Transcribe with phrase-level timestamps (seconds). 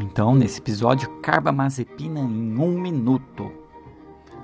[0.00, 3.52] Então, nesse episódio, carbamazepina em um minuto.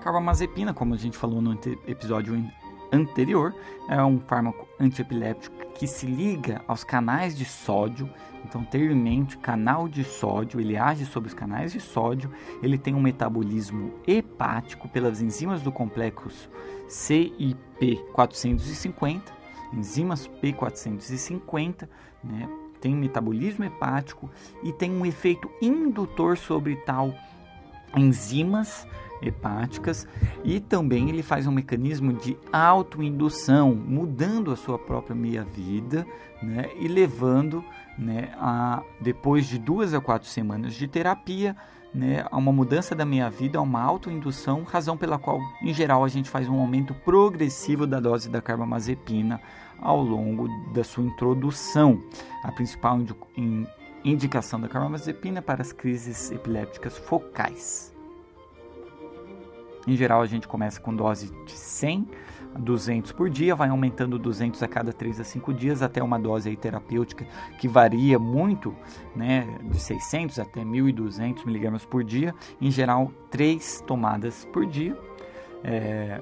[0.03, 2.35] Carbamazepina, como a gente falou no episódio
[2.93, 3.55] anterior,
[3.89, 8.09] é um fármaco antiepiléptico que se liga aos canais de sódio.
[8.45, 12.31] Então, ter em mente canal de sódio, ele age sobre os canais de sódio,
[12.63, 16.49] ele tem um metabolismo hepático pelas enzimas do complexo
[16.89, 19.23] CIP450,
[19.73, 21.89] enzimas P450,
[22.23, 22.49] né?
[22.81, 24.31] Tem metabolismo hepático
[24.63, 27.15] e tem um efeito indutor sobre tal
[27.97, 28.87] enzimas
[29.21, 30.07] hepáticas
[30.45, 36.07] e também ele faz um mecanismo de autoindução, mudando a sua própria meia-vida
[36.43, 37.65] né, e levando
[37.99, 41.57] né, a, depois de duas a quatro semanas de terapia
[41.93, 46.09] né, a uma mudança da meia-vida, a uma autoindução, razão pela qual, em geral, a
[46.09, 49.41] gente faz um aumento progressivo da dose da carbamazepina
[49.81, 52.03] ao longo da sua introdução.
[52.43, 52.99] A principal
[54.05, 57.95] indicação da carbamazepina para as crises epilépticas focais.
[59.87, 62.09] Em geral, a gente começa com dose de 100
[62.55, 66.19] a 200 por dia, vai aumentando 200 a cada 3 a 5 dias, até uma
[66.19, 67.27] dose terapêutica
[67.59, 68.77] que varia muito,
[69.17, 72.35] né, de 600 até 1.200 miligramas por dia.
[72.61, 74.95] Em geral, 3 tomadas por dia.
[75.65, 76.21] É,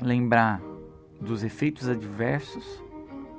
[0.00, 0.60] lembrar
[1.20, 2.82] dos efeitos adversos,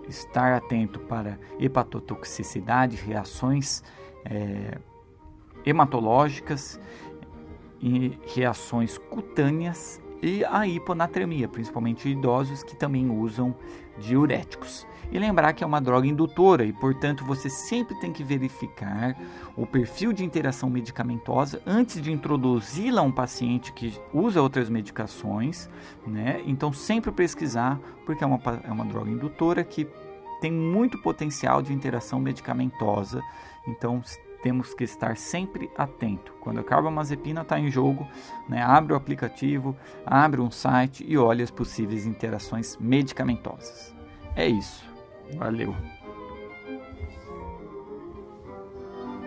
[0.07, 3.83] estar atento para hepatotoxicidade, reações
[4.25, 4.77] é,
[5.65, 6.79] hematológicas
[7.81, 13.53] e reações cutâneas e a hiponatremia, principalmente idosos que também usam
[13.99, 14.87] diuréticos.
[15.11, 19.17] E lembrar que é uma droga indutora e, portanto, você sempre tem que verificar
[19.55, 25.69] o perfil de interação medicamentosa antes de introduzi-la a um paciente que usa outras medicações,
[26.07, 26.41] né?
[26.45, 29.85] Então, sempre pesquisar, porque é uma, é uma droga indutora que
[30.39, 33.21] tem muito potencial de interação medicamentosa.
[33.67, 34.01] Então,
[34.43, 36.33] temos que estar sempre atento.
[36.41, 38.07] Quando a carbamazepina está em jogo,
[38.47, 43.95] né, abre o aplicativo, abre um site e olhe as possíveis interações medicamentosas.
[44.35, 44.85] É isso.
[45.37, 45.73] Valeu!